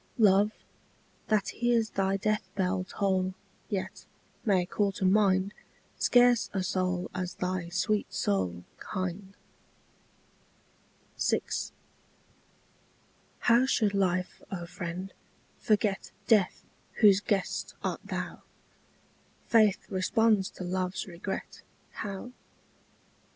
Love, 0.17 0.51
that 1.27 1.49
hears 1.49 1.91
thy 1.91 2.17
death 2.17 2.49
bell 2.55 2.83
toll 2.83 3.35
Yet, 3.69 4.07
may 4.43 4.65
call 4.65 4.91
to 4.93 5.05
mind 5.05 5.53
Scarce 5.99 6.49
a 6.53 6.63
soul 6.63 7.11
as 7.13 7.35
thy 7.35 7.69
sweet 7.69 8.11
soul 8.11 8.63
Kind. 8.79 9.35
VI. 11.19 11.39
How 13.41 13.67
should 13.67 13.93
life, 13.93 14.41
O 14.51 14.65
friend, 14.65 15.13
forget 15.59 16.09
Death, 16.25 16.65
whose 17.01 17.19
guest 17.21 17.75
art 17.83 18.01
thou? 18.03 18.41
Faith 19.45 19.85
responds 19.87 20.49
to 20.49 20.63
love's 20.63 21.05
regret, 21.05 21.61
How? 21.91 22.31